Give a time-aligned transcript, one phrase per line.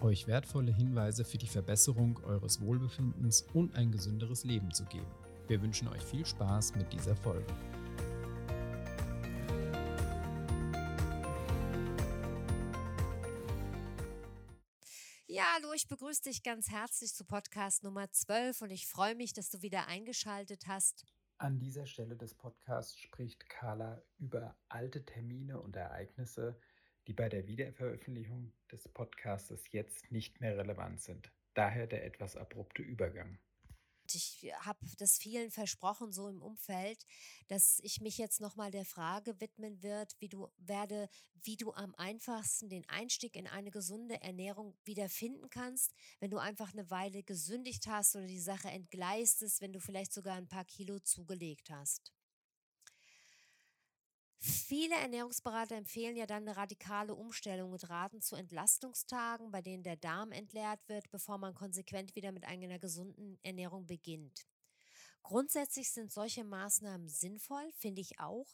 [0.00, 5.10] euch wertvolle Hinweise für die Verbesserung eures Wohlbefindens und ein gesünderes Leben zu geben.
[5.48, 7.46] Wir wünschen euch viel Spaß mit dieser Folge.
[15.28, 19.34] Ja, hallo, ich begrüße dich ganz herzlich zu Podcast Nummer 12 und ich freue mich,
[19.34, 21.04] dass du wieder eingeschaltet hast.
[21.38, 26.58] An dieser Stelle des Podcasts spricht Carla über alte Termine und Ereignisse,
[27.06, 31.32] die bei der Wiederveröffentlichung des Podcasts jetzt nicht mehr relevant sind.
[31.54, 33.38] Daher der etwas abrupte Übergang.
[34.14, 37.04] Ich habe das vielen versprochen, so im Umfeld,
[37.48, 41.08] dass ich mich jetzt nochmal der Frage widmen wird, wie du werde,
[41.42, 46.38] wie du am einfachsten den Einstieg in eine gesunde Ernährung wieder finden kannst, wenn du
[46.38, 50.48] einfach eine Weile gesündigt hast oder die Sache entgleist ist, wenn du vielleicht sogar ein
[50.48, 52.15] paar Kilo zugelegt hast.
[54.48, 59.96] Viele Ernährungsberater empfehlen ja dann eine radikale Umstellung und raten zu Entlastungstagen, bei denen der
[59.96, 64.46] Darm entleert wird, bevor man konsequent wieder mit einer gesunden Ernährung beginnt.
[65.24, 68.46] Grundsätzlich sind solche Maßnahmen sinnvoll, finde ich auch.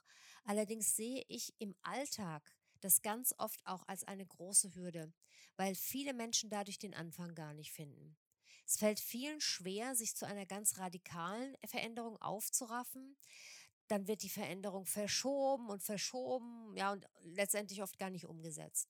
[0.44, 5.12] Allerdings sehe ich im Alltag das ganz oft auch als eine große Hürde,
[5.56, 8.16] weil viele Menschen dadurch den Anfang gar nicht finden.
[8.64, 13.18] Es fällt vielen schwer, sich zu einer ganz radikalen Veränderung aufzuraffen
[13.92, 18.88] dann wird die Veränderung verschoben und verschoben, ja, und letztendlich oft gar nicht umgesetzt.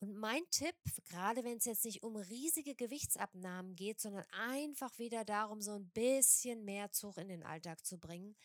[0.00, 0.74] Und mein Tipp,
[1.08, 5.88] gerade wenn es jetzt nicht um riesige Gewichtsabnahmen geht, sondern einfach wieder darum, so ein
[5.90, 8.36] bisschen mehr Zug in den Alltag zu bringen,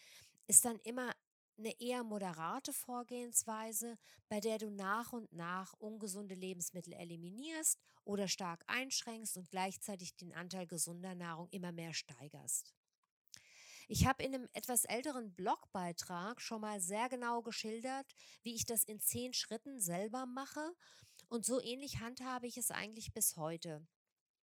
[0.48, 1.12] ist dann immer
[1.58, 3.98] eine eher moderate Vorgehensweise,
[4.30, 10.34] bei der du nach und nach ungesunde Lebensmittel eliminierst oder stark einschränkst und gleichzeitig den
[10.34, 12.74] Anteil gesunder Nahrung immer mehr steigerst.
[13.92, 18.06] Ich habe in einem etwas älteren Blogbeitrag schon mal sehr genau geschildert,
[18.44, 20.76] wie ich das in zehn Schritten selber mache.
[21.28, 23.84] Und so ähnlich handhabe ich es eigentlich bis heute.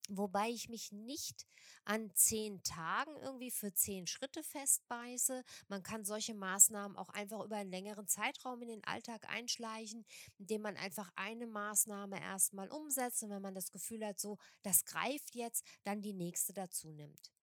[0.09, 1.47] Wobei ich mich nicht
[1.85, 5.45] an zehn Tagen irgendwie für zehn Schritte festbeiße.
[5.69, 10.05] Man kann solche Maßnahmen auch einfach über einen längeren Zeitraum in den Alltag einschleichen,
[10.39, 14.85] indem man einfach eine Maßnahme erstmal umsetzt und wenn man das Gefühl hat, so, das
[14.85, 17.36] greift jetzt, dann die nächste dazu nimmt.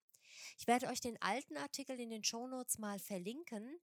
[0.58, 3.80] Ich werde euch den alten Artikel in den Shownotes mal verlinken.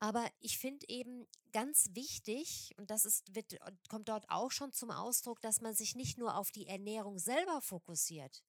[0.00, 3.56] Aber ich finde eben ganz wichtig, und das ist, wird,
[3.88, 7.60] kommt dort auch schon zum Ausdruck, dass man sich nicht nur auf die Ernährung selber
[7.60, 8.44] fokussiert.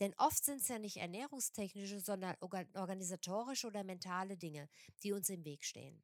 [0.00, 4.68] Denn oft sind es ja nicht ernährungstechnische, sondern organisatorische oder mentale Dinge,
[5.02, 6.02] die uns im Weg stehen.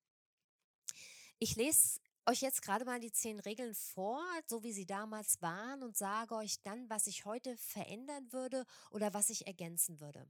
[1.38, 5.82] Ich lese euch jetzt gerade mal die zehn Regeln vor, so wie sie damals waren,
[5.82, 10.26] und sage euch dann, was ich heute verändern würde oder was ich ergänzen würde.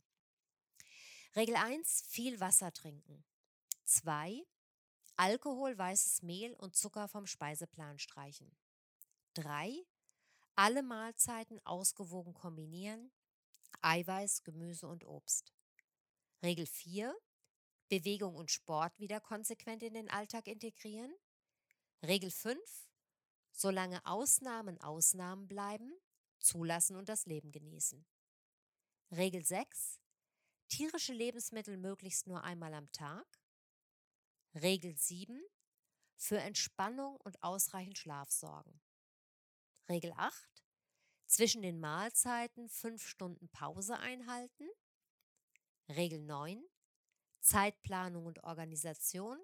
[1.37, 3.25] Regel 1, viel Wasser trinken.
[3.87, 4.47] 2,
[5.17, 8.57] Alkohol, weißes Mehl und Zucker vom Speiseplan streichen.
[9.35, 9.85] 3,
[10.55, 13.11] alle Mahlzeiten ausgewogen kombinieren.
[13.81, 15.53] Eiweiß, Gemüse und Obst.
[16.41, 17.13] Regel 4,
[17.89, 21.13] Bewegung und Sport wieder konsequent in den Alltag integrieren.
[22.05, 22.61] Regel 5,
[23.51, 25.93] solange Ausnahmen Ausnahmen bleiben,
[26.39, 28.07] zulassen und das Leben genießen.
[29.11, 30.01] Regel 6,
[30.75, 33.25] Tierische Lebensmittel möglichst nur einmal am Tag.
[34.57, 35.41] Regel 7.
[36.17, 38.81] Für Entspannung und ausreichend Schlaf sorgen.
[39.89, 40.65] Regel 8.
[41.27, 44.69] Zwischen den Mahlzeiten 5 Stunden Pause einhalten.
[45.91, 46.61] Regel 9.
[47.39, 49.39] Zeitplanung und Organisation.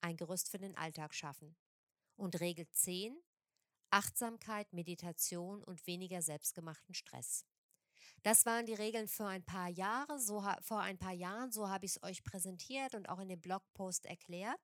[0.00, 1.56] Ein Gerüst für den Alltag schaffen.
[2.14, 3.20] Und Regel 10.
[3.90, 7.44] Achtsamkeit, Meditation und weniger selbstgemachten Stress.
[8.22, 11.86] Das waren die Regeln für ein paar Jahre, so vor ein paar Jahren, so habe
[11.86, 14.60] ich es euch präsentiert und auch in dem Blogpost erklärt.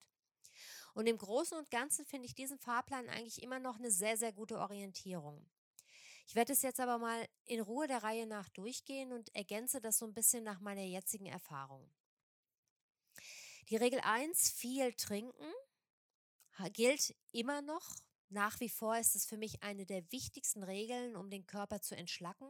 [0.92, 4.32] Und im Großen und Ganzen finde ich diesen Fahrplan eigentlich immer noch eine sehr, sehr
[4.32, 5.46] gute Orientierung.
[6.26, 9.98] Ich werde es jetzt aber mal in Ruhe der Reihe nach durchgehen und ergänze das
[9.98, 11.90] so ein bisschen nach meiner jetzigen Erfahrung.
[13.68, 15.52] Die Regel 1, viel trinken,
[16.72, 17.94] gilt immer noch.
[18.28, 21.96] Nach wie vor ist es für mich eine der wichtigsten Regeln, um den Körper zu
[21.96, 22.48] entschlacken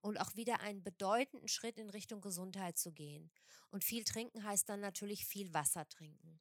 [0.00, 3.30] und auch wieder einen bedeutenden Schritt in Richtung Gesundheit zu gehen.
[3.70, 6.40] Und viel trinken heißt dann natürlich viel Wasser trinken.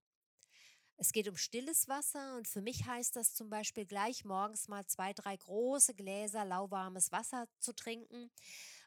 [0.98, 4.86] Es geht um stilles Wasser und für mich heißt das zum Beispiel gleich morgens mal
[4.86, 8.32] zwei, drei große Gläser lauwarmes Wasser zu trinken.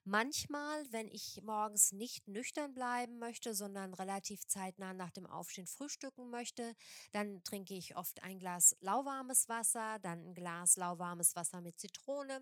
[0.04, 6.30] Manchmal, wenn ich morgens nicht nüchtern bleiben möchte, sondern relativ zeitnah nach dem Aufstehen frühstücken
[6.30, 6.74] möchte,
[7.12, 12.40] dann trinke ich oft ein Glas lauwarmes Wasser, dann ein Glas lauwarmes Wasser mit Zitrone.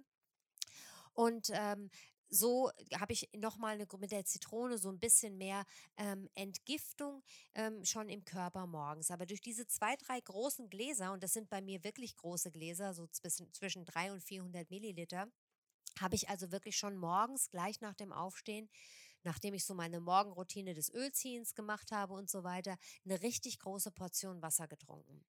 [1.12, 1.90] Und ähm,
[2.28, 5.64] so habe ich nochmal mit der Zitrone so ein bisschen mehr
[5.96, 7.22] ähm, Entgiftung
[7.54, 9.10] ähm, schon im Körper morgens.
[9.10, 12.94] Aber durch diese zwei, drei großen Gläser, und das sind bei mir wirklich große Gläser,
[12.94, 15.28] so zwischen, zwischen 300 und 400 Milliliter,
[16.00, 18.68] habe ich also wirklich schon morgens gleich nach dem Aufstehen,
[19.22, 23.90] nachdem ich so meine Morgenroutine des Ölziehens gemacht habe und so weiter, eine richtig große
[23.90, 25.24] Portion Wasser getrunken.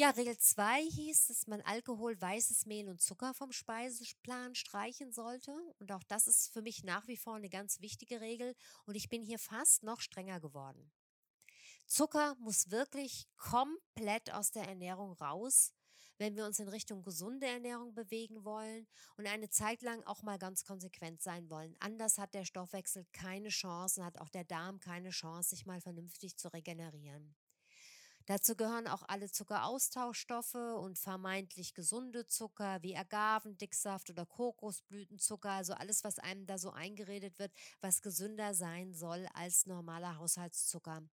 [0.00, 5.50] Ja, Regel 2 hieß, dass man Alkohol, weißes Mehl und Zucker vom Speiseplan streichen sollte.
[5.80, 8.54] Und auch das ist für mich nach wie vor eine ganz wichtige Regel.
[8.86, 10.92] Und ich bin hier fast noch strenger geworden.
[11.88, 15.74] Zucker muss wirklich komplett aus der Ernährung raus,
[16.16, 18.86] wenn wir uns in Richtung gesunde Ernährung bewegen wollen
[19.16, 21.74] und eine Zeit lang auch mal ganz konsequent sein wollen.
[21.80, 25.80] Anders hat der Stoffwechsel keine Chance und hat auch der Darm keine Chance, sich mal
[25.80, 27.34] vernünftig zu regenerieren.
[28.28, 36.04] Dazu gehören auch alle Zuckeraustauschstoffe und vermeintlich gesunde Zucker wie Agavendicksaft oder Kokosblütenzucker, also alles,
[36.04, 41.08] was einem da so eingeredet wird, was gesünder sein soll als normaler Haushaltszucker.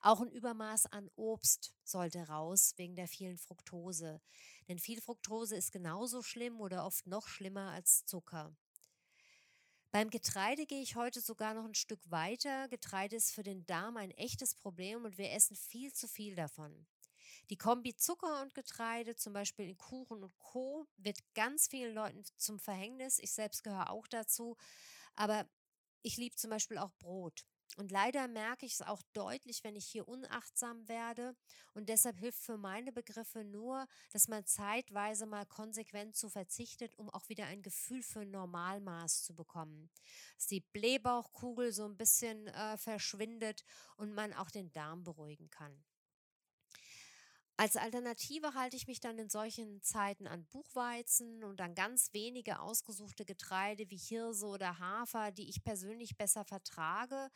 [0.00, 4.22] Auch ein Übermaß an Obst sollte raus wegen der vielen Fructose.
[4.66, 8.56] Denn viel Fructose ist genauso schlimm oder oft noch schlimmer als Zucker.
[9.96, 12.68] Beim Getreide gehe ich heute sogar noch ein Stück weiter.
[12.68, 16.86] Getreide ist für den Darm ein echtes Problem und wir essen viel zu viel davon.
[17.48, 22.22] Die Kombi Zucker und Getreide, zum Beispiel in Kuchen und Co., wird ganz vielen Leuten
[22.36, 23.18] zum Verhängnis.
[23.18, 24.58] Ich selbst gehöre auch dazu.
[25.14, 25.48] Aber
[26.02, 27.46] ich liebe zum Beispiel auch Brot.
[27.76, 31.36] Und leider merke ich es auch deutlich, wenn ich hier unachtsam werde.
[31.74, 37.10] Und deshalb hilft für meine Begriffe nur, dass man zeitweise mal konsequent zu verzichtet, um
[37.10, 39.90] auch wieder ein Gefühl für Normalmaß zu bekommen.
[40.36, 43.62] Dass die Blähbauchkugel so ein bisschen äh, verschwindet
[43.96, 45.84] und man auch den Darm beruhigen kann.
[47.58, 52.60] Als Alternative halte ich mich dann in solchen Zeiten an Buchweizen und an ganz wenige
[52.60, 57.30] ausgesuchte Getreide wie Hirse oder Hafer, die ich persönlich besser vertrage.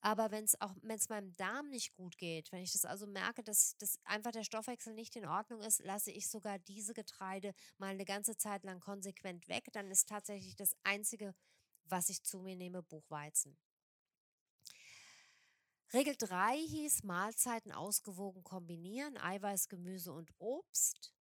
[0.00, 3.06] Aber wenn es auch, wenn es meinem Darm nicht gut geht, wenn ich das also
[3.06, 7.52] merke, dass, dass einfach der Stoffwechsel nicht in Ordnung ist, lasse ich sogar diese Getreide
[7.76, 9.68] mal eine ganze Zeit lang konsequent weg.
[9.72, 11.34] Dann ist tatsächlich das Einzige,
[11.84, 13.58] was ich zu mir nehme, Buchweizen.
[15.92, 21.14] Regel 3 hieß Mahlzeiten ausgewogen kombinieren, Eiweiß, Gemüse und Obst.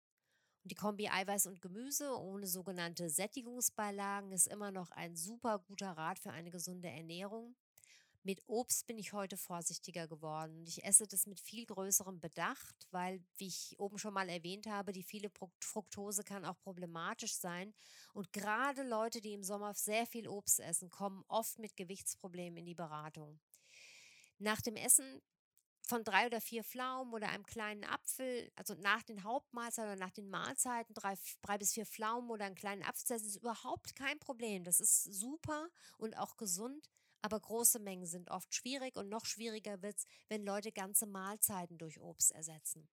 [0.63, 5.91] Und die Kombi Eiweiß und Gemüse ohne sogenannte Sättigungsbeilagen ist immer noch ein super guter
[5.93, 7.55] Rat für eine gesunde Ernährung.
[8.23, 10.65] Mit Obst bin ich heute vorsichtiger geworden.
[10.67, 14.93] Ich esse das mit viel größerem Bedacht, weil, wie ich oben schon mal erwähnt habe,
[14.93, 17.75] die viele Fructose kann auch problematisch sein.
[18.15, 22.65] Und gerade Leute, die im Sommer sehr viel Obst essen, kommen oft mit Gewichtsproblemen in
[22.65, 23.39] die Beratung.
[24.39, 25.23] Nach dem Essen
[25.87, 30.13] von drei oder vier Pflaumen oder einem kleinen Apfel, also nach den Hauptmahlzeiten oder nach
[30.13, 34.19] den Mahlzeiten, drei, drei bis vier Pflaumen oder einen kleinen Apfel, das ist überhaupt kein
[34.19, 34.65] Problem.
[34.65, 36.89] Das ist super und auch gesund,
[37.21, 41.79] aber große Mengen sind oft schwierig und noch schwieriger wird es, wenn Leute ganze Mahlzeiten
[41.79, 42.89] durch Obst ersetzen.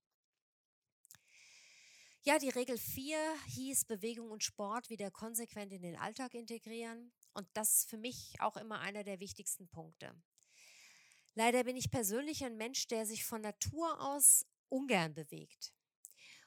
[2.23, 3.17] Ja, die Regel 4
[3.47, 7.11] hieß Bewegung und Sport wieder konsequent in den Alltag integrieren.
[7.33, 10.13] Und das ist für mich auch immer einer der wichtigsten Punkte.
[11.35, 15.73] Leider bin ich persönlich ein Mensch, der sich von Natur aus ungern bewegt.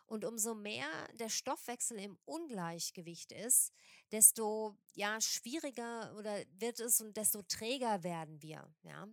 [0.06, 3.72] Und umso mehr der Stoffwechsel im Ungleichgewicht ist,
[4.12, 8.70] desto ja, schwieriger oder wird es und desto träger werden wir.
[8.82, 9.08] Ja.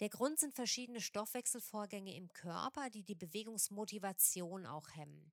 [0.00, 5.32] Der Grund sind verschiedene Stoffwechselvorgänge im Körper, die die Bewegungsmotivation auch hemmen.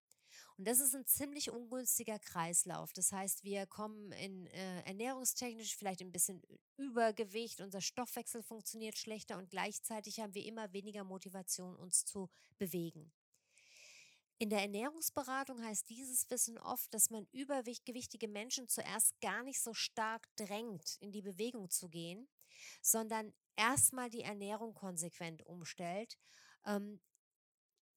[0.59, 2.91] Und das ist ein ziemlich ungünstiger Kreislauf.
[2.91, 6.41] Das heißt, wir kommen in äh, ernährungstechnisch vielleicht ein bisschen
[6.75, 13.09] Übergewicht, unser Stoffwechsel funktioniert schlechter und gleichzeitig haben wir immer weniger Motivation, uns zu bewegen.
[14.37, 19.73] In der Ernährungsberatung heißt dieses Wissen oft, dass man übergewichtige Menschen zuerst gar nicht so
[19.73, 22.27] stark drängt, in die Bewegung zu gehen,
[22.81, 26.17] sondern erstmal die Ernährung konsequent umstellt,
[26.65, 26.99] ähm,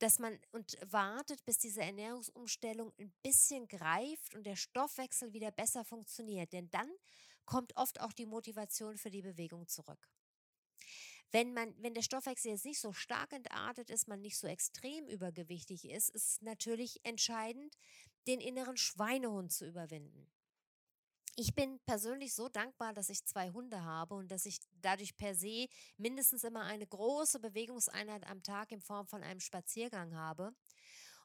[0.02, 5.84] dass man und wartet, bis diese Ernährungsumstellung ein bisschen greift und der Stoffwechsel wieder besser
[5.84, 6.52] funktioniert.
[6.52, 6.90] Denn dann
[7.44, 10.10] kommt oft auch die Motivation für die Bewegung zurück.
[11.30, 15.06] Wenn, man, wenn der Stoffwechsel jetzt nicht so stark entartet ist, man nicht so extrem
[15.06, 17.78] übergewichtig ist, ist natürlich entscheidend,
[18.26, 20.28] den inneren Schweinehund zu überwinden.
[21.34, 25.34] Ich bin persönlich so dankbar, dass ich 2 Hunde habe und dass ich dadurch per
[25.34, 30.54] se mindestens immer eine große Bewegungseinheit am Tag in Form von einem Spaziergang habe.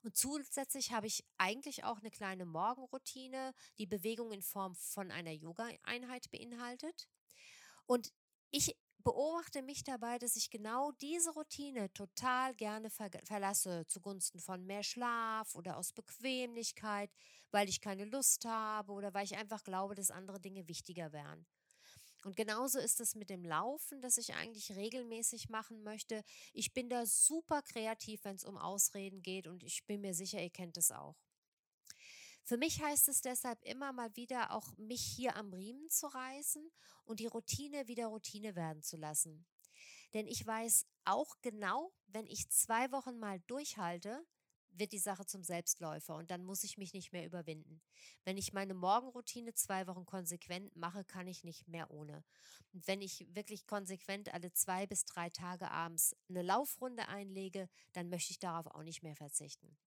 [0.04, 5.32] Und zusätzlich habe ich eigentlich auch eine kleine Morgenroutine, die Bewegung in Form von einer
[5.32, 7.10] Yoga-Einheit beinhaltet.
[7.86, 8.14] Und
[8.50, 14.66] ich beobachte mich dabei, dass ich genau diese Routine total gerne ver verlasse zugunsten von
[14.66, 17.12] mehr Schlaf oder aus Bequemlichkeit,
[17.52, 21.46] weil ich keine Lust habe oder weil ich einfach glaube, dass andere Dinge wichtiger wären.
[22.24, 26.24] Und genauso ist es mit dem Laufen, das ich eigentlich regelmäßig machen möchte.
[26.52, 30.42] Ich bin da super kreativ, wenn es um Ausreden geht und ich bin mir sicher,
[30.42, 31.16] ihr kennt es auch.
[32.48, 36.72] Für mich heißt es deshalb immer mal wieder auch, mich hier am Riemen zu reißen
[37.04, 39.46] und die Routine wieder Routine werden zu lassen.
[40.14, 44.26] Denn ich weiß auch genau, wenn ich zwei Wochen mal durchhalte,
[44.70, 47.82] wird die Sache zum Selbstläufer und dann muss ich mich nicht mehr überwinden.
[48.24, 52.24] Wenn ich meine Morgenroutine zwei Wochen konsequent mache, kann ich nicht mehr ohne.
[52.72, 58.08] Und wenn ich wirklich konsequent alle zwei bis drei Tage abends eine Laufrunde einlege, dann
[58.08, 59.78] möchte ich darauf auch nicht mehr verzichten.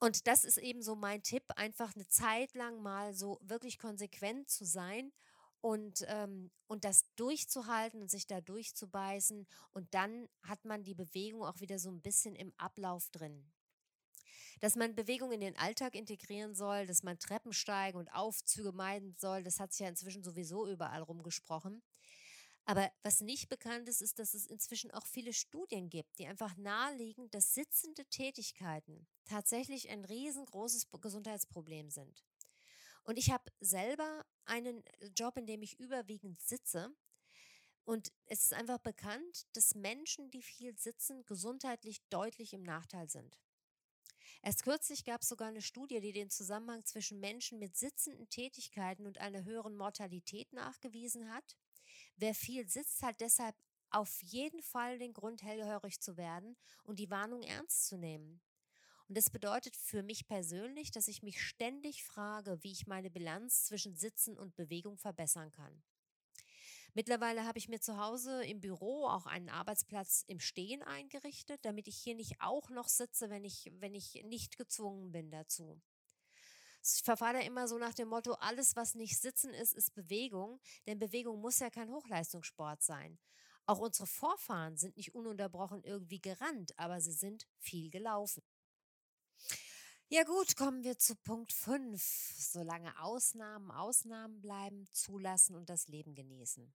[0.00, 4.48] Und das ist eben so mein Tipp, einfach eine Zeit lang mal so wirklich konsequent
[4.48, 5.12] zu sein
[5.60, 9.46] und, ähm, und das durchzuhalten und sich da durchzubeißen.
[9.72, 13.50] Und dann hat man die Bewegung auch wieder so ein bisschen im Ablauf drin.
[14.60, 19.14] Dass man Bewegung in den Alltag integrieren soll, dass man Treppen steigen und Aufzüge meiden
[19.16, 21.82] soll, das hat sich ja inzwischen sowieso überall rumgesprochen.
[22.68, 26.54] Aber was nicht bekannt ist, ist, dass es inzwischen auch viele Studien gibt, die einfach
[26.58, 32.22] nahelegen, dass sitzende Tätigkeiten tatsächlich ein riesengroßes Gesundheitsproblem sind.
[33.04, 34.84] Und ich habe selber einen
[35.16, 36.94] Job, in dem ich überwiegend sitze.
[37.84, 43.38] Und es ist einfach bekannt, dass Menschen, die viel sitzen, gesundheitlich deutlich im Nachteil sind.
[44.42, 49.06] Erst kürzlich gab es sogar eine Studie, die den Zusammenhang zwischen Menschen mit sitzenden Tätigkeiten
[49.06, 51.56] und einer höheren Mortalität nachgewiesen hat.
[52.18, 53.54] Wer viel sitzt, hat deshalb
[53.90, 58.40] auf jeden Fall den Grund, hellhörig zu werden und die Warnung ernst zu nehmen.
[59.06, 63.64] Und das bedeutet für mich persönlich, dass ich mich ständig frage, wie ich meine Bilanz
[63.66, 65.82] zwischen Sitzen und Bewegung verbessern kann.
[66.92, 71.86] Mittlerweile habe ich mir zu Hause im Büro auch einen Arbeitsplatz im Stehen eingerichtet, damit
[71.86, 75.80] ich hier nicht auch noch sitze, wenn ich, wenn ich nicht gezwungen bin dazu.
[76.82, 80.60] Ich verfahre da immer so nach dem Motto, alles, was nicht Sitzen ist, ist Bewegung,
[80.86, 83.18] denn Bewegung muss ja kein Hochleistungssport sein.
[83.66, 88.42] Auch unsere Vorfahren sind nicht ununterbrochen irgendwie gerannt, aber sie sind viel gelaufen.
[90.08, 92.02] Ja gut, kommen wir zu Punkt 5.
[92.34, 96.72] Solange Ausnahmen Ausnahmen bleiben, zulassen und das Leben genießen.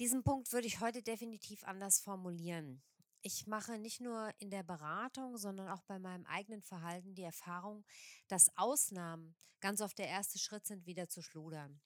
[0.00, 2.82] Diesen Punkt würde ich heute definitiv anders formulieren.
[3.22, 7.84] Ich mache nicht nur in der Beratung, sondern auch bei meinem eigenen Verhalten die Erfahrung,
[8.28, 11.80] dass Ausnahmen ganz oft der erste Schritt sind, wieder zu schludern.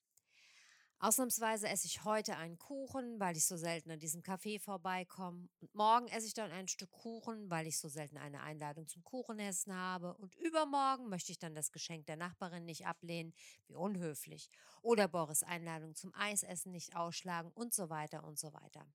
[1.01, 5.49] Ausnahmsweise esse ich heute einen Kuchen, weil ich so selten an diesem Café vorbeikomme.
[5.61, 9.03] Und morgen esse ich dann ein Stück Kuchen, weil ich so selten eine Einladung zum
[9.03, 10.15] Kuchenessen habe.
[10.15, 13.35] Und übermorgen möchte ich dann das Geschenk der Nachbarin nicht ablehnen,
[13.67, 14.49] wie unhöflich.
[14.83, 18.87] Oder Boris Einladung zum Eisessen nicht ausschlagen und so weiter und so weiter.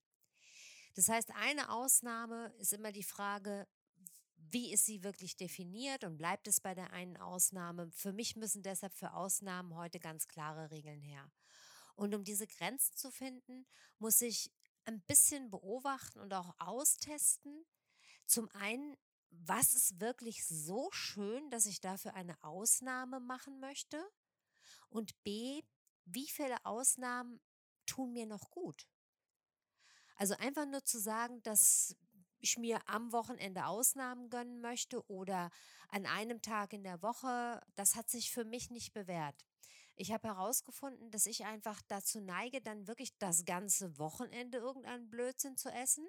[0.99, 3.69] Das heißt, eine Ausnahme ist immer die Frage,
[4.35, 7.89] wie ist sie wirklich definiert und bleibt es bei der einen Ausnahme?
[7.93, 11.31] Für mich müssen deshalb für Ausnahmen heute ganz klare Regeln her.
[11.95, 13.65] Und um diese Grenzen zu finden,
[13.97, 14.51] muss ich
[14.83, 17.65] ein bisschen beobachten und auch austesten.
[18.25, 18.97] Zum einen,
[19.29, 24.05] was ist wirklich so schön, dass ich dafür eine Ausnahme machen möchte?
[24.89, 25.63] Und B,
[26.03, 27.39] wie viele Ausnahmen
[27.85, 28.85] tun mir noch gut?
[30.19, 31.95] Also einfach nur zu sagen, dass
[32.39, 35.49] ich mir am Wochenende Ausnahmen gönnen möchte oder
[35.87, 39.45] an einem Tag in der Woche, das hat sich für mich nicht bewährt.
[39.95, 45.55] Ich habe herausgefunden, dass ich einfach dazu neige, dann wirklich das ganze Wochenende irgendeinen Blödsinn
[45.55, 46.05] zu essen,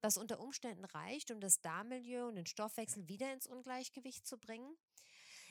[0.00, 4.76] was unter Umständen reicht, um das Darmmilieu und den Stoffwechsel wieder ins Ungleichgewicht zu bringen.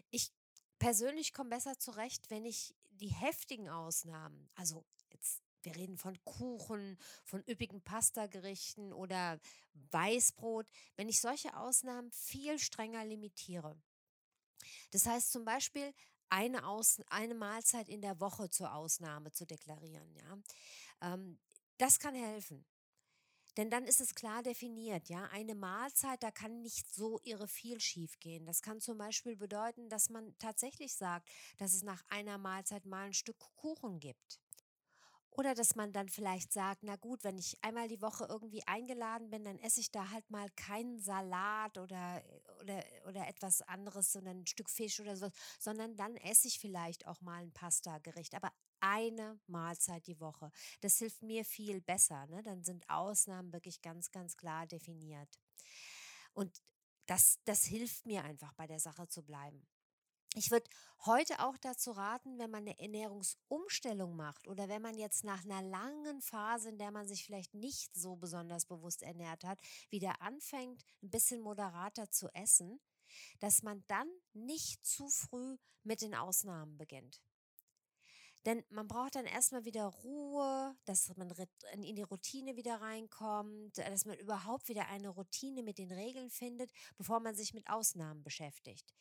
[0.10, 0.34] Ich
[0.80, 6.98] persönlich komme besser zurecht, wenn ich die heftigen Ausnahmen, also jetzt wir reden von Kuchen,
[7.24, 9.40] von üppigen Pastagerichten oder
[9.92, 13.80] Weißbrot, wenn ich solche Ausnahmen viel strenger limitiere.
[14.92, 15.94] Das heißt zum Beispiel,
[16.30, 20.16] eine, Aus eine Mahlzeit in der Woche zur Ausnahme zu deklarieren.
[20.16, 20.38] Ja?
[21.14, 21.40] Ähm,
[21.78, 22.66] das kann helfen.
[23.58, 25.26] Denn dann ist es klar definiert, ja.
[25.26, 28.46] Eine Mahlzeit, da kann nicht so irre viel schiefgehen.
[28.46, 31.28] Das kann zum Beispiel bedeuten, dass man tatsächlich sagt,
[31.58, 34.40] dass es nach einer Mahlzeit mal ein Stück Kuchen gibt.
[35.32, 39.30] Oder dass man dann vielleicht sagt, na gut, wenn ich einmal die Woche irgendwie eingeladen
[39.30, 42.22] bin, dann esse ich da halt mal keinen Salat oder,
[42.60, 47.08] oder, oder etwas anderes, sondern ein Stück Fisch oder sowas, sondern dann esse ich vielleicht
[47.08, 48.36] auch mal ein Pasta-Gericht.
[48.36, 50.52] Aber eine Mahlzeit die Woche.
[50.82, 52.26] Das hilft mir viel besser.
[52.28, 52.44] Ne?
[52.44, 55.40] Dann sind Ausnahmen wirklich ganz, ganz klar definiert.
[56.34, 56.62] Und
[57.06, 59.66] das, das hilft mir einfach bei der Sache zu bleiben.
[60.36, 60.70] Ich würde
[61.06, 65.62] heute auch dazu raten, wenn man eine Ernährungsumstellung macht oder wenn man jetzt nach einer
[65.62, 69.60] langen Phase, in der man sich vielleicht nicht so besonders bewusst ernährt hat,
[69.90, 72.80] wieder anfängt, ein bisschen moderater zu essen,
[73.42, 77.22] dass man dann nicht zu früh mit den Ausnahmen beginnt.
[78.46, 81.32] Denn man braucht dann erstmal wieder Ruhe, dass man
[81.74, 86.72] in die Routine wieder reinkommt, dass man überhaupt wieder eine Routine mit den Regeln findet,
[86.98, 88.94] bevor man sich mit Ausnahmen beschäftigt.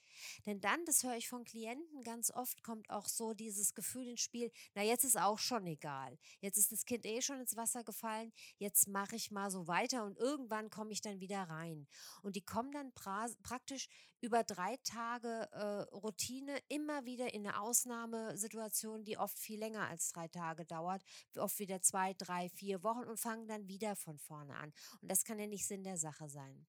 [0.46, 4.20] Denn dann, das höre ich von Klienten ganz oft, kommt auch so dieses Gefühl ins
[4.20, 6.18] Spiel, na jetzt ist auch schon egal.
[6.40, 10.04] Jetzt ist das Kind eh schon ins Wasser gefallen, jetzt mache ich mal so weiter
[10.04, 11.86] und irgendwann komme ich dann wieder rein.
[12.22, 13.88] Und die kommen dann pra praktisch
[14.20, 20.10] über drei Tage äh, Routine immer wieder in eine Ausnahmesituation, die oft viel länger als
[20.10, 21.04] drei Tage dauert,
[21.36, 24.72] oft wieder zwei, drei, vier Wochen und fangen dann wieder von vorne an.
[25.00, 26.66] Und das kann ja nicht Sinn der Sache sein.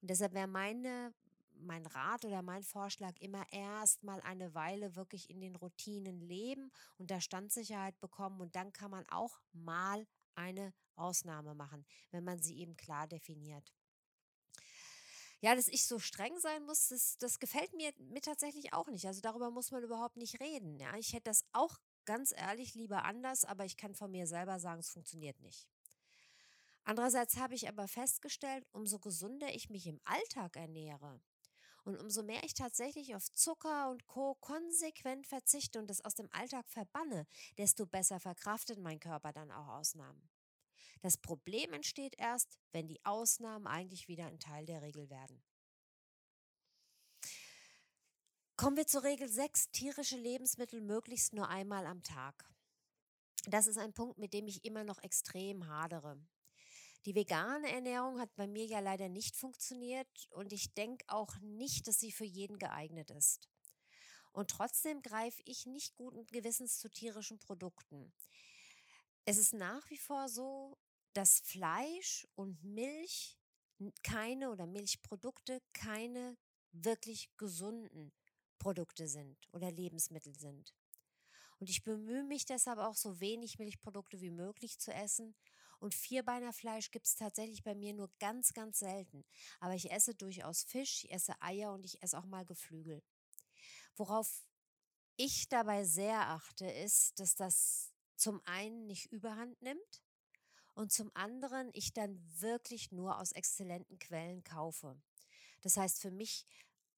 [0.00, 1.14] Und deshalb wäre meine
[1.54, 6.72] mein Rat oder mein Vorschlag immer erst mal eine Weile wirklich in den Routinen leben
[6.98, 12.40] und da Standsicherheit bekommen und dann kann man auch mal eine Ausnahme machen, wenn man
[12.40, 13.72] sie eben klar definiert.
[15.42, 19.06] Ja, dass ich so streng sein muss, das, das gefällt mir, mir tatsächlich auch nicht.
[19.06, 20.78] Also darüber muss man überhaupt nicht reden.
[20.78, 24.60] Ja, ich hätte das auch ganz ehrlich lieber anders, aber ich kann von mir selber
[24.60, 25.66] sagen, es funktioniert nicht.
[26.84, 31.20] Andererseits habe ich aber festgestellt, umso gesünder ich mich im Alltag ernähre
[31.82, 36.28] und umso mehr ich tatsächlich auf Zucker und Co konsequent verzichte und das aus dem
[36.30, 37.26] Alltag verbanne,
[37.58, 40.28] desto besser verkraftet mein Körper dann auch Ausnahmen.
[41.02, 45.42] Das Problem entsteht erst, wenn die Ausnahmen eigentlich wieder ein Teil der Regel werden.
[48.56, 52.48] Kommen wir zur Regel 6, tierische Lebensmittel möglichst nur einmal am Tag.
[53.46, 56.16] Das ist ein Punkt, mit dem ich immer noch extrem hadere.
[57.04, 61.88] Die vegane Ernährung hat bei mir ja leider nicht funktioniert und ich denke auch nicht,
[61.88, 63.48] dass sie für jeden geeignet ist.
[64.30, 68.12] Und trotzdem greife ich nicht guten Gewissens zu tierischen Produkten.
[69.24, 70.78] Es ist nach wie vor so,
[71.12, 73.38] dass Fleisch und Milch
[74.02, 76.36] keine oder Milchprodukte keine
[76.72, 78.12] wirklich gesunden
[78.58, 80.74] Produkte sind oder Lebensmittel sind.
[81.58, 85.34] Und ich bemühe mich deshalb auch so wenig Milchprodukte wie möglich zu essen.
[85.78, 89.24] Und Vierbeinerfleisch gibt es tatsächlich bei mir nur ganz, ganz selten.
[89.60, 93.02] Aber ich esse durchaus Fisch, ich esse Eier und ich esse auch mal Geflügel.
[93.96, 94.44] Worauf
[95.16, 100.02] ich dabei sehr achte, ist, dass das zum einen nicht überhand nimmt
[100.74, 105.00] und zum anderen ich dann wirklich nur aus exzellenten Quellen kaufe.
[105.60, 106.46] Das heißt für mich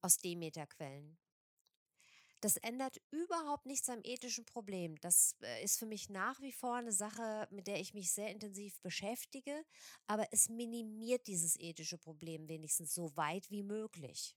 [0.00, 1.18] aus Demeter-Quellen.
[2.44, 5.00] Das ändert überhaupt nichts am ethischen Problem.
[5.00, 8.30] Das äh, ist für mich nach wie vor eine Sache, mit der ich mich sehr
[8.30, 9.64] intensiv beschäftige,
[10.06, 14.37] aber es minimiert dieses ethische Problem wenigstens so weit wie möglich.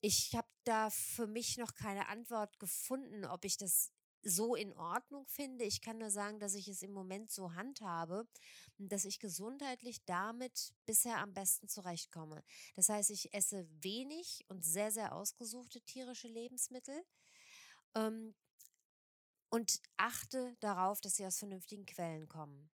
[0.00, 3.90] Ich habe da für mich noch keine Antwort gefunden, ob ich das
[4.22, 5.64] so in Ordnung finde.
[5.64, 8.26] Ich kann nur sagen, dass ich es im Moment so handhabe,
[8.78, 12.44] dass ich gesundheitlich damit bisher am besten zurechtkomme.
[12.74, 17.04] Das heißt, ich esse wenig und sehr, sehr ausgesuchte tierische Lebensmittel
[17.94, 18.34] ähm,
[19.50, 22.70] und achte darauf, dass sie aus vernünftigen Quellen kommen.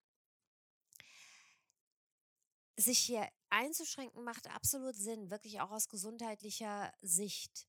[2.77, 7.69] Sich hier einzuschränken macht absolut Sinn, wirklich auch aus gesundheitlicher Sicht.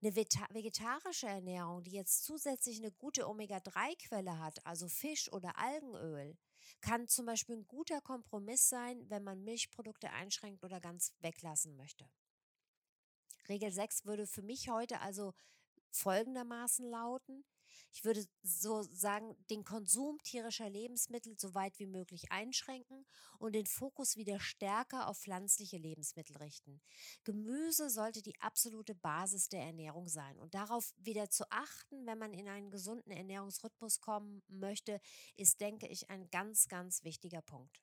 [0.00, 6.36] Eine vegetarische Ernährung, die jetzt zusätzlich eine gute Omega-3-Quelle hat, also Fisch oder Algenöl,
[6.80, 12.08] kann zum Beispiel ein guter Kompromiss sein, wenn man Milchprodukte einschränkt oder ganz weglassen möchte.
[13.48, 15.34] Regel 6 würde für mich heute also
[15.90, 17.44] folgendermaßen lauten.
[17.92, 23.06] Ich würde so sagen, den Konsum tierischer Lebensmittel so weit wie möglich einschränken
[23.38, 26.80] und den Fokus wieder stärker auf pflanzliche Lebensmittel richten.
[27.24, 32.32] Gemüse sollte die absolute Basis der Ernährung sein und darauf wieder zu achten, wenn man
[32.32, 35.00] in einen gesunden Ernährungsrhythmus kommen möchte,
[35.36, 37.82] ist, denke ich, ein ganz, ganz wichtiger Punkt.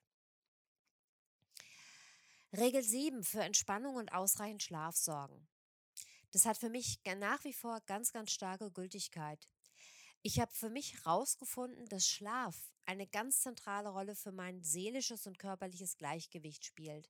[2.52, 5.46] Regel 7 für Entspannung und ausreichend Schlaf sorgen.
[6.32, 9.48] Das hat für mich nach wie vor ganz, ganz starke Gültigkeit.
[10.26, 15.38] Ich habe für mich herausgefunden, dass Schlaf eine ganz zentrale Rolle für mein seelisches und
[15.38, 17.08] körperliches Gleichgewicht spielt.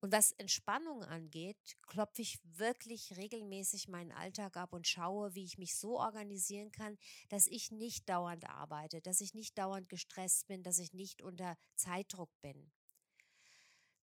[0.00, 5.56] Und was Entspannung angeht, klopfe ich wirklich regelmäßig meinen Alltag ab und schaue, wie ich
[5.56, 6.98] mich so organisieren kann,
[7.30, 11.56] dass ich nicht dauernd arbeite, dass ich nicht dauernd gestresst bin, dass ich nicht unter
[11.74, 12.70] Zeitdruck bin.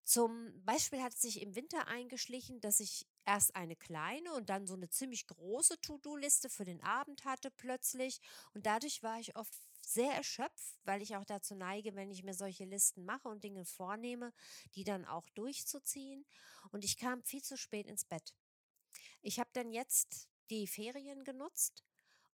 [0.02, 4.66] Zum Beispiel hat es sich im Winter eingeschlichen, dass ich erst eine kleine und dann
[4.66, 8.20] so eine ziemlich große To-Do-Liste für den Abend hatte plötzlich.
[8.52, 12.34] Und dadurch war ich oft sehr erschöpft, weil ich auch dazu neige, wenn ich mir
[12.34, 14.32] solche Listen mache und Dinge vornehme,
[14.74, 16.24] die dann auch durchzuziehen.
[16.70, 18.34] Und ich kam viel zu spät ins Bett.
[19.22, 21.84] Ich habe dann jetzt die Ferien genutzt,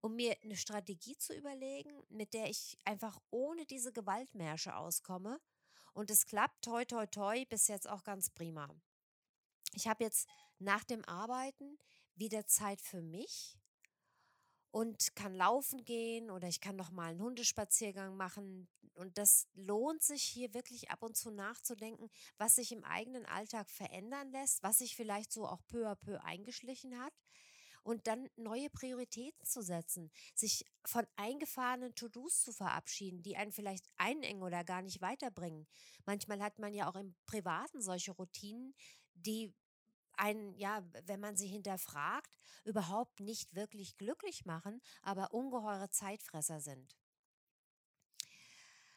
[0.02, 5.40] um mir eine Strategie zu überlegen, mit der ich einfach ohne diese Gewaltmärsche auskomme.
[5.94, 8.70] Und es klappt toi toi toi bis jetzt auch ganz prima.
[9.74, 10.28] Ich habe jetzt
[10.60, 11.78] nach dem Arbeiten
[12.16, 13.58] wieder Zeit für mich
[14.72, 20.04] und kann laufen gehen oder ich kann noch mal einen Hundespaziergang machen und das lohnt
[20.04, 24.80] sich hier wirklich ab und zu nachzudenken, was sich im eigenen Alltag verändern lässt, was
[24.80, 27.14] sich vielleicht so auch peu à peu eingeschlichen hat
[27.84, 33.86] und dann neue Prioritäten zu setzen, sich von eingefahrenen To-Dos zu verabschieden, die einen vielleicht
[33.98, 35.68] einengen oder gar nicht weiterbringen.
[36.06, 38.76] Manchmal hat man ja auch im Privaten solche Routinen,
[39.14, 39.54] die
[40.20, 46.96] einen, ja, wenn man sie hinterfragt, überhaupt nicht wirklich glücklich machen, aber ungeheure Zeitfresser sind.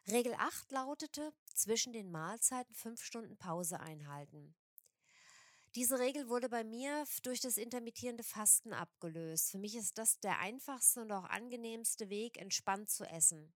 [0.08, 4.54] Regel 8 lautete, zwischen den Mahlzeiten fünf Stunden Pause einhalten.
[5.74, 9.50] Diese Regel wurde bei mir durch das intermittierende Fasten abgelöst.
[9.50, 13.54] Für mich ist das der einfachste und auch angenehmste Weg, entspannt zu essen.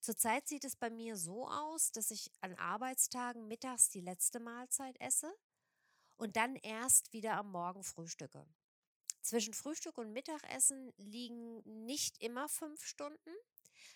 [0.00, 5.00] Zurzeit sieht es bei mir so aus, dass ich an Arbeitstagen mittags die letzte Mahlzeit
[5.00, 5.32] esse
[6.16, 8.46] und dann erst wieder am Morgen frühstücke.
[9.22, 13.30] Zwischen Frühstück und Mittagessen liegen nicht immer fünf Stunden.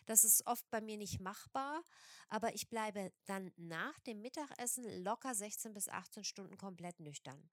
[0.06, 1.82] Das ist oft bei mir nicht machbar,
[2.28, 7.50] aber ich bleibe dann nach dem Mittagessen locker 16 bis 18 Stunden komplett nüchtern.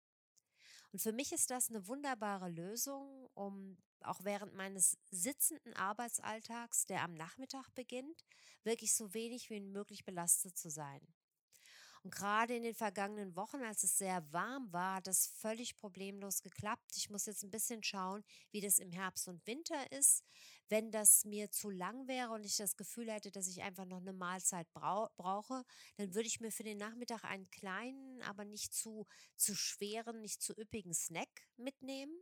[0.92, 7.02] Und für mich ist das eine wunderbare Lösung, um auch während meines sitzenden Arbeitsalltags, der
[7.02, 8.24] am Nachmittag beginnt,
[8.64, 11.02] wirklich so wenig wie möglich belastet zu sein.
[12.04, 16.42] Und gerade in den vergangenen Wochen, als es sehr warm war, hat das völlig problemlos
[16.42, 16.98] geklappt.
[16.98, 20.26] Ich muss jetzt ein bisschen schauen, wie das im Herbst und Winter ist.
[20.68, 24.02] Wenn das mir zu lang wäre und ich das Gefühl hätte, dass ich einfach noch
[24.02, 25.64] eine Mahlzeit brau brauche,
[25.96, 29.06] dann würde ich mir für den Nachmittag einen kleinen, aber nicht zu,
[29.38, 32.18] zu schweren, nicht zu üppigen Snack mitnehmen.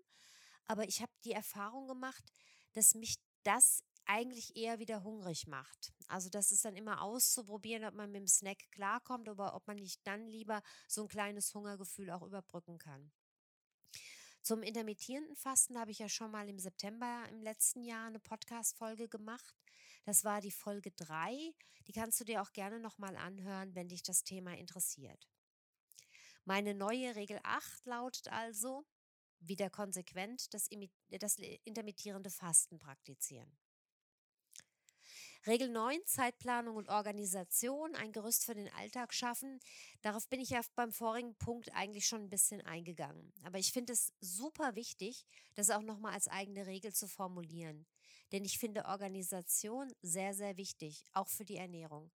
[0.66, 2.32] Aber ich habe die Erfahrung gemacht,
[2.74, 5.94] dass mich das eigentlich eher wieder hungrig macht.
[6.08, 9.78] Also das ist dann immer auszuprobieren, ob man mit dem Snack klarkommt, oder ob man
[9.78, 13.12] nicht dann lieber so ein kleines Hungergefühl auch überbrücken kann.
[14.42, 19.08] Zum intermittierenden Fasten habe ich ja schon mal im September im letzten Jahr eine Podcast-Folge
[19.08, 19.56] gemacht.
[20.04, 21.54] Das war die Folge 3.
[21.88, 25.30] Die kannst du dir auch gerne nochmal anhören, wenn dich das Thema interessiert.
[26.44, 28.84] Meine neue Regel 8 lautet also,
[29.40, 30.70] wieder konsequent das,
[31.10, 33.56] das intermittierende Fasten praktizieren.
[35.48, 39.60] Regel 9, Zeitplanung und Organisation, ein Gerüst für den Alltag schaffen.
[40.04, 43.34] Darauf bin ich ja beim vorigen Punkt eigentlich schon ein bisschen eingegangen.
[43.44, 45.26] Aber ich finde es super wichtig,
[45.56, 47.88] das auch nochmal als eigene Regel zu formulieren.
[48.32, 52.12] Denn ich finde Organisation sehr, sehr wichtig, auch für die Ernährung.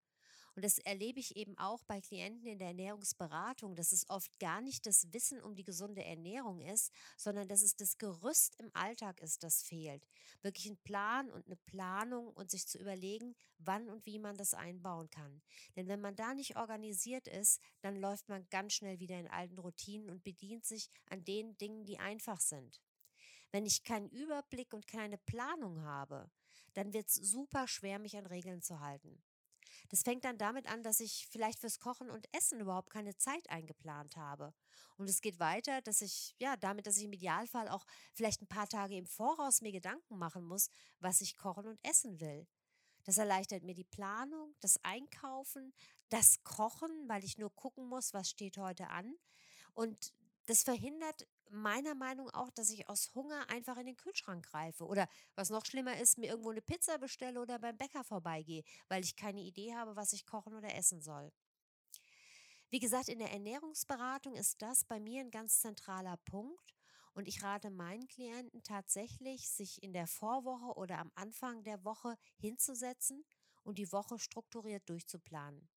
[0.57, 4.63] Und das erlebe ich eben auch bei Klienten in der Ernährungsberatung, dass es oft gar
[4.63, 9.21] nicht das Wissen um die gesunde Ernährung ist, sondern dass es das Gerüst im Alltag
[9.21, 10.09] ist, das fehlt.
[10.41, 14.55] Wirklich ein Plan und eine Planung und sich zu überlegen, wann und wie man das
[14.55, 15.43] einbauen kann.
[15.77, 19.59] Denn wenn man da nicht organisiert ist, dann läuft man ganz schnell wieder in alten
[19.59, 22.81] Routinen und bedient sich an den Dingen, die einfach sind.
[23.53, 26.31] Wenn ich keinen Überblick und keine Planung habe,
[26.73, 29.23] dann wird es super schwer, mich an Regeln zu halten.
[29.89, 33.49] Das fängt dann damit an, dass ich vielleicht fürs Kochen und Essen überhaupt keine Zeit
[33.51, 34.55] eingeplant habe.
[34.97, 38.49] Und es geht weiter, dass ich, ja, damit, dass ich im Idealfall auch vielleicht ein
[38.49, 42.47] paar Tage im Voraus mir Gedanken machen muss, was ich kochen und essen will.
[43.05, 45.73] Das erleichtert mir die Planung, das Einkaufen,
[46.09, 49.15] das Kochen, weil ich nur gucken muss, was steht heute an.
[49.75, 50.13] Und
[50.47, 55.09] das verhindert meiner Meinung auch, dass ich aus Hunger einfach in den Kühlschrank greife oder
[55.35, 59.17] was noch schlimmer ist, mir irgendwo eine Pizza bestelle oder beim Bäcker vorbeigehe, weil ich
[59.17, 61.33] keine Idee habe, was ich kochen oder essen soll.
[62.71, 66.75] Wie gesagt, in der Ernährungsberatung ist das bei mir ein ganz zentraler Punkt
[67.15, 72.17] und ich rate meinen Klienten tatsächlich, sich in der Vorwoche oder am Anfang der Woche
[72.39, 73.25] hinzusetzen
[73.63, 75.69] und die Woche strukturiert durchzuplanen.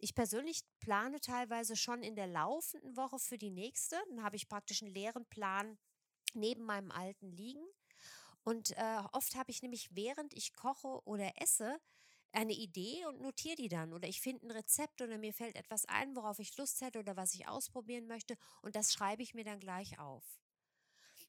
[0.00, 3.96] Ich persönlich plane teilweise schon in der laufenden Woche für die nächste.
[4.08, 5.76] Dann habe ich praktisch einen leeren Plan
[6.34, 7.64] neben meinem alten liegen.
[8.44, 11.80] Und äh, oft habe ich nämlich, während ich koche oder esse,
[12.30, 13.92] eine Idee und notiere die dann.
[13.92, 17.16] Oder ich finde ein Rezept oder mir fällt etwas ein, worauf ich Lust hätte oder
[17.16, 18.36] was ich ausprobieren möchte.
[18.62, 20.24] Und das schreibe ich mir dann gleich auf.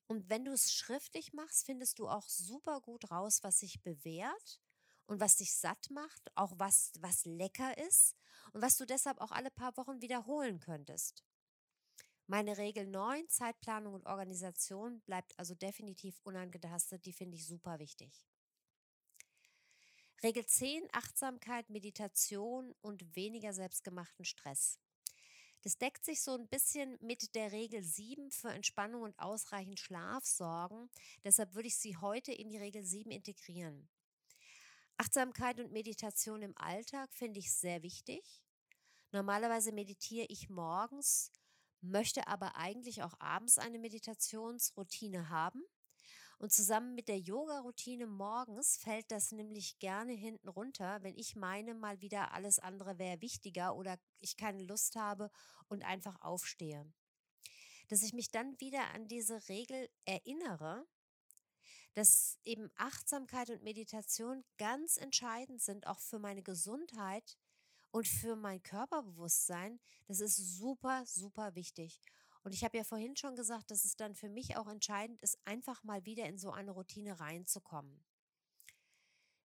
[0.07, 4.61] Und wenn du es schriftlich machst, findest du auch super gut raus, was sich bewährt
[5.05, 8.15] und was dich satt macht, auch was, was lecker ist
[8.53, 11.23] und was du deshalb auch alle paar Wochen wiederholen könntest.
[12.27, 17.05] Meine Regel 9, Zeitplanung und Organisation, bleibt also definitiv unangetastet.
[17.05, 18.23] Die finde ich super wichtig.
[20.21, 24.79] Regel 10, Achtsamkeit, Meditation und weniger selbstgemachten Stress.
[25.63, 30.25] Das deckt sich so ein bisschen mit der Regel 7 für Entspannung und ausreichend Schlaf
[30.25, 30.89] sorgen.
[31.23, 33.89] Deshalb würde ich sie heute in die Regel 7 integrieren.
[35.01, 38.43] Achtsamkeit und Meditation im Alltag finde ich sehr wichtig.
[39.13, 41.31] Normalerweise meditiere ich morgens,
[41.79, 45.63] möchte aber eigentlich auch abends eine Meditationsroutine haben.
[46.37, 51.75] Und zusammen mit der Yoga-Routine morgens fällt das nämlich gerne hinten runter, wenn ich meine,
[51.75, 55.31] mal wieder alles andere wäre wichtiger oder ich keine Lust habe
[55.69, 56.85] und einfach aufstehe.
[57.87, 60.85] Dass ich mich dann wieder an diese Regel erinnere,
[61.93, 67.37] dass eben Achtsamkeit und Meditation ganz entscheidend sind, auch für meine Gesundheit
[67.91, 69.79] und für mein Körperbewusstsein.
[70.07, 72.01] Das ist super, super wichtig.
[72.43, 75.37] Und ich habe ja vorhin schon gesagt, dass es dann für mich auch entscheidend ist,
[75.45, 78.03] einfach mal wieder in so eine Routine reinzukommen.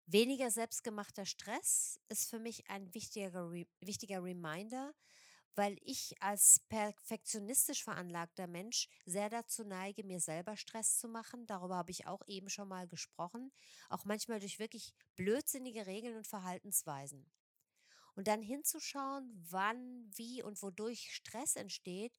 [0.06, 4.94] Weniger selbstgemachter Stress ist für mich ein wichtiger, wichtiger Reminder,
[5.54, 11.46] weil ich als perfektionistisch veranlagter Mensch sehr dazu neige, mir selber Stress zu machen.
[11.46, 13.52] Darüber habe ich auch eben schon mal gesprochen.
[13.88, 17.30] Auch manchmal durch wirklich blödsinnige Regeln und Verhaltensweisen.
[18.14, 22.16] Und dann hinzuschauen, wann, wie und wodurch Stress entsteht,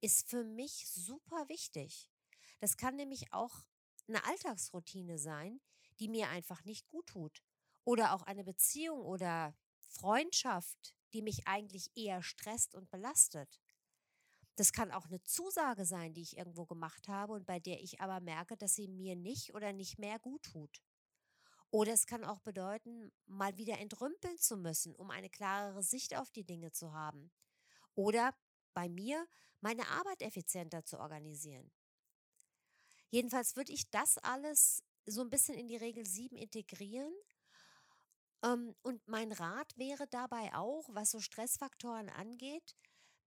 [0.00, 2.10] ist für mich super wichtig.
[2.58, 3.64] Das kann nämlich auch
[4.08, 5.60] eine Alltagsroutine sein,
[6.00, 7.42] die mir einfach nicht gut tut.
[7.84, 9.56] Oder auch eine Beziehung oder
[9.88, 13.58] Freundschaft, die mich eigentlich eher stresst und belastet.
[14.56, 18.02] Das kann auch eine Zusage sein, die ich irgendwo gemacht habe und bei der ich
[18.02, 20.82] aber merke, dass sie mir nicht oder nicht mehr gut tut.
[21.70, 26.30] Oder es kann auch bedeuten, mal wieder entrümpeln zu müssen, um eine klarere Sicht auf
[26.32, 27.32] die Dinge zu haben.
[27.94, 28.34] Oder
[28.74, 29.26] bei mir
[29.62, 31.72] meine Arbeit effizienter zu organisieren.
[33.08, 37.14] Jedenfalls würde ich das alles so ein bisschen in die Regel 7 integrieren.
[38.46, 42.76] Ähm, und mein Rat wäre dabei auch, was so Stressfaktoren angeht,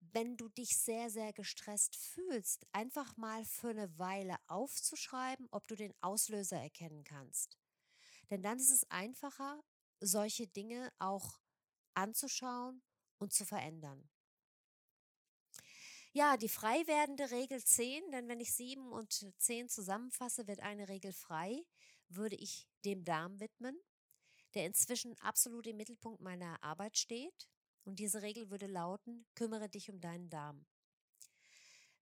[0.00, 5.76] wenn du dich sehr, sehr gestresst fühlst, einfach mal für eine Weile aufzuschreiben, ob du
[5.76, 7.58] den Auslöser erkennen kannst.
[8.30, 9.62] Denn dann ist es einfacher,
[10.00, 11.38] solche Dinge auch
[11.94, 12.82] anzuschauen
[13.18, 14.08] und zu verändern.
[16.12, 20.88] Ja, die frei werdende Regel 10, denn wenn ich 7 und 10 zusammenfasse, wird eine
[20.88, 21.62] Regel frei,
[22.08, 23.78] würde ich dem Darm widmen,
[24.54, 27.48] der inzwischen absolut im Mittelpunkt meiner Arbeit steht.
[27.84, 30.66] Und diese Regel würde lauten, kümmere dich um deinen Darm.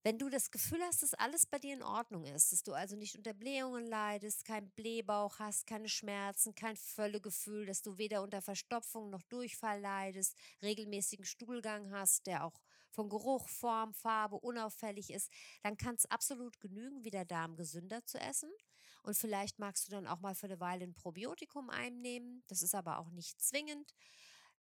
[0.05, 2.97] Wenn du das Gefühl hast, dass alles bei dir in Ordnung ist, dass du also
[2.97, 8.41] nicht unter Blähungen leidest, keinen Blähbauch hast, keine Schmerzen, kein Völlegefühl, dass du weder unter
[8.41, 15.31] Verstopfung noch Durchfall leidest, regelmäßigen Stuhlgang hast, der auch von Geruch, Form, Farbe unauffällig ist,
[15.63, 18.51] dann kann es absolut genügen, wie der Darm gesünder zu essen.
[19.09, 22.45] Und vielleicht magst du dann auch mal für eine Weile ein Probiotikum einnehmen.
[22.47, 23.95] Das ist aber auch nicht zwingend.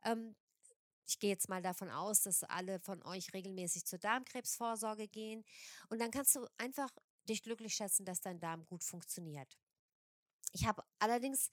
[0.05, 0.38] Ähm,
[1.05, 5.43] ich gehe jetzt mal davon aus, dass alle von euch regelmäßig zur Darmkrebsvorsorge gehen.
[5.89, 6.89] Und dann kannst du einfach
[7.27, 9.60] dich glücklich schätzen, dass dein Darm gut funktioniert.
[10.53, 11.51] Ich habe allerdings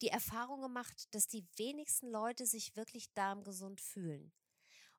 [0.00, 4.32] die Erfahrung gemacht, dass die wenigsten Leute sich wirklich darmgesund fühlen.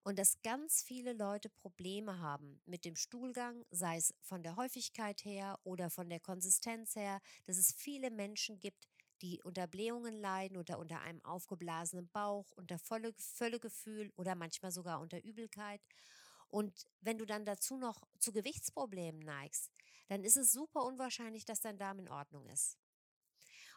[0.04, 5.24] Und dass ganz viele Leute Probleme haben mit dem Stuhlgang, sei es von der Häufigkeit
[5.24, 8.88] her oder von der Konsistenz her, dass es viele Menschen gibt,
[9.22, 15.00] die unter Blähungen leiden oder unter einem aufgeblasenen Bauch, unter Volle, Völlegefühl oder manchmal sogar
[15.00, 15.82] unter Übelkeit.
[16.48, 19.72] Und wenn du dann dazu noch zu Gewichtsproblemen neigst,
[20.08, 22.78] dann ist es super unwahrscheinlich, dass dein Darm in Ordnung ist.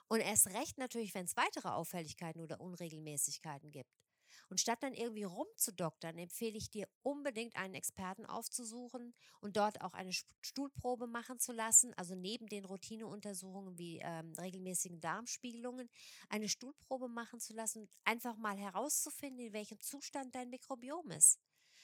[0.09, 4.04] Und erst recht natürlich, wenn es weitere Auffälligkeiten oder Unregelmäßigkeiten gibt.
[4.49, 9.95] Und statt dann irgendwie rumzudoktern, empfehle ich dir unbedingt einen Experten aufzusuchen und dort auch
[9.95, 15.89] eine Stuhlprobe machen zu lassen, also neben den Routineuntersuchungen wie ähm, regelmäßigen Darmspiegelungen,
[16.29, 21.39] eine Stuhlprobe machen zu lassen, einfach mal herauszufinden, in welchem Zustand dein Mikrobiom ist,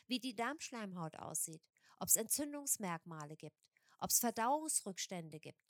[0.07, 1.63] wie die Darmschleimhaut aussieht,
[1.99, 3.57] ob es Entzündungsmerkmale gibt,
[3.99, 5.70] ob es Verdauungsrückstände gibt.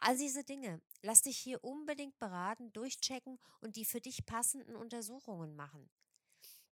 [0.00, 0.80] All diese Dinge.
[1.02, 5.90] Lass dich hier unbedingt beraten, durchchecken und die für dich passenden Untersuchungen machen.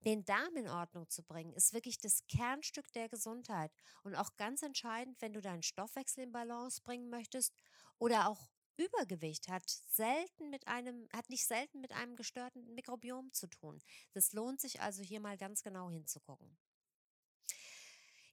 [0.02, 3.72] Den Darm in Ordnung zu bringen, ist wirklich das Kernstück der Gesundheit
[4.04, 7.56] und auch ganz entscheidend, wenn du deinen Stoffwechsel in Balance bringen möchtest
[7.98, 13.48] oder auch Übergewicht hat selten mit einem, hat nicht selten mit einem gestörten Mikrobiom zu
[13.48, 13.82] tun.
[14.14, 16.58] Das lohnt sich also hier mal ganz genau hinzugucken.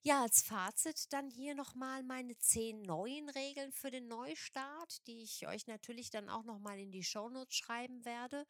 [0.04, 5.46] Ja, als Fazit dann hier nochmal meine zehn neuen Regeln für den Neustart, die ich
[5.46, 8.44] euch natürlich dann auch nochmal in die Shownotes schreiben werde.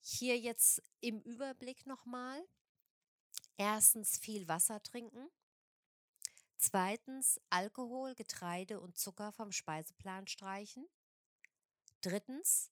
[0.00, 2.40] Hier jetzt im Überblick nochmal.
[3.56, 5.28] Erstens viel Wasser trinken.
[6.58, 10.86] Zweitens Alkohol, Getreide und Zucker vom Speiseplan streichen.
[12.02, 12.70] Drittens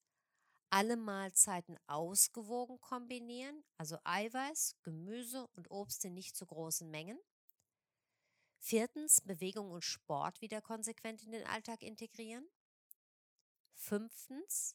[0.70, 7.18] alle Mahlzeiten ausgewogen kombinieren, also Eiweiß, Gemüse und Obst in nicht zu großen Mengen.
[8.66, 12.48] Viertens, Bewegung und Sport wieder konsequent in den Alltag integrieren.
[13.74, 14.74] Fünftens,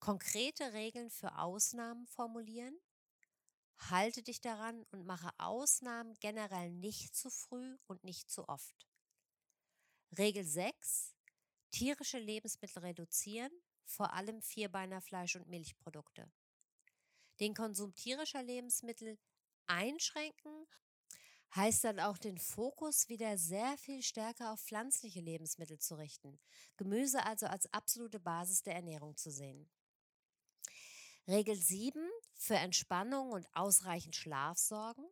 [0.00, 2.76] konkrete Regeln für Ausnahmen formulieren.
[3.78, 8.88] Halte dich daran und mache Ausnahmen generell nicht zu früh und nicht zu oft.
[10.18, 11.14] Regel 6.
[11.70, 13.52] Tierische Lebensmittel reduzieren,
[13.84, 16.28] vor allem Vierbeinerfleisch und Milchprodukte.
[17.38, 19.16] Den Konsum tierischer Lebensmittel
[19.68, 20.66] einschränken
[21.54, 26.38] heißt dann auch den Fokus wieder sehr viel stärker auf pflanzliche Lebensmittel zu richten.
[26.76, 29.68] Gemüse also als absolute Basis der Ernährung zu sehen.
[31.28, 32.00] Regel 7
[32.34, 35.04] für Entspannung und ausreichend Schlaf sorgen.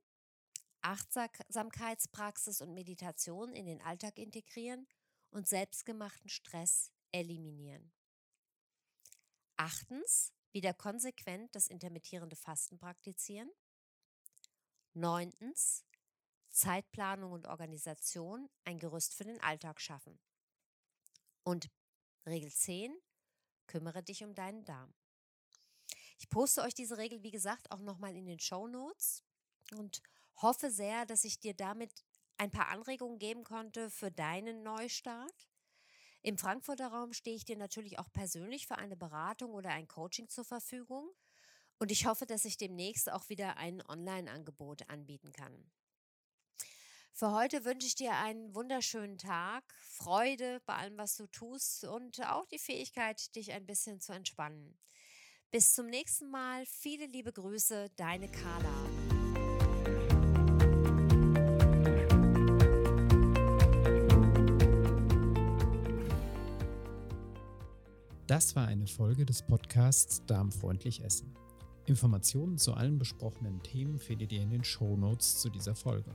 [0.83, 4.89] Achtsamkeitspraxis und Meditation in den Alltag integrieren
[5.31, 7.93] und selbstgemachten Stress eliminieren.
[9.57, 13.51] Achtens, wieder konsequent das intermittierende Fasten praktizieren.
[14.95, 15.85] Neuntens,
[16.51, 20.19] Zeitplanung und Organisation ein Gerüst für den Alltag schaffen.
[21.43, 21.71] Und
[22.27, 22.95] Regel 10,
[23.67, 24.93] kümmere dich um deinen Darm.
[26.19, 29.25] Ich poste euch diese Regel, wie gesagt, auch nochmal in den Show Notes
[29.73, 30.03] und
[30.37, 32.05] hoffe sehr, dass ich dir damit
[32.37, 35.49] ein paar Anregungen geben konnte für deinen Neustart.
[36.23, 40.29] Im Frankfurter Raum stehe ich dir natürlich auch persönlich für eine Beratung oder ein Coaching
[40.29, 41.11] zur Verfügung.
[41.79, 45.71] Und ich hoffe, dass ich demnächst auch wieder ein Online-Angebot anbieten kann.
[47.21, 52.19] Für heute wünsche ich dir einen wunderschönen Tag, Freude bei allem, was du tust und
[52.27, 54.79] auch die Fähigkeit, dich ein bisschen zu entspannen.
[55.51, 56.65] Bis zum nächsten Mal.
[56.65, 58.73] Viele liebe Grüße, deine Carla.
[68.27, 71.37] Das war eine Folge des Podcasts Darmfreundlich Essen.
[71.85, 76.15] Informationen zu allen besprochenen Themen findet ihr in den Shownotes zu dieser Folge.